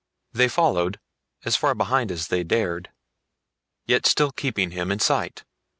[0.33, 0.99] They followed,
[1.45, 2.89] as far behind as they dared,
[3.85, 5.43] yet still keeping him in sight.